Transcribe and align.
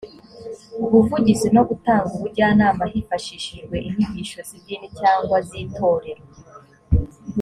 ubuvugizi 0.85 1.47
no 1.55 1.61
gutanga 1.69 2.09
ubujyanama 2.17 2.83
hifashishijwe 2.91 3.75
inyigisho 3.87 4.39
z 4.47 4.49
idini 4.57 4.87
cyangwa 4.99 5.35
z 5.47 5.49
itorero 5.63 6.23